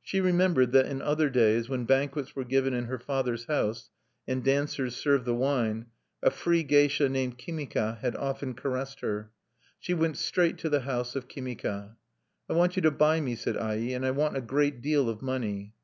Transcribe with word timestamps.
She 0.00 0.20
remembered 0.20 0.70
that 0.70 0.86
in 0.86 1.02
other 1.02 1.28
days, 1.28 1.68
when 1.68 1.86
banquets 1.86 2.36
were 2.36 2.44
given 2.44 2.72
in 2.72 2.84
her 2.84 3.00
father's 3.00 3.46
house, 3.46 3.90
and 4.24 4.44
dancers 4.44 4.94
served 4.94 5.24
the 5.24 5.34
wine, 5.34 5.86
a 6.22 6.30
free 6.30 6.62
geisha 6.62 7.08
named 7.08 7.36
Kimika 7.36 7.98
had 7.98 8.14
often 8.14 8.54
caressed 8.54 9.00
her. 9.00 9.32
She 9.80 9.92
went 9.92 10.18
straight 10.18 10.56
to 10.58 10.68
the 10.68 10.82
house 10.82 11.16
of 11.16 11.26
Kimika. 11.26 11.96
"I 12.48 12.52
want 12.52 12.76
you 12.76 12.82
to 12.82 12.92
buy 12.92 13.20
me," 13.20 13.34
said 13.34 13.56
Ai; 13.56 13.90
"and 13.90 14.06
I 14.06 14.12
want 14.12 14.36
a 14.36 14.40
great 14.40 14.82
deal 14.82 15.08
of 15.08 15.20
money." 15.20 15.74